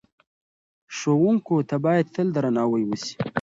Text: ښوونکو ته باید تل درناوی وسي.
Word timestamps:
ښوونکو 0.95 1.55
ته 1.69 1.75
باید 1.85 2.05
تل 2.15 2.27
درناوی 2.35 2.83
وسي. 2.85 3.15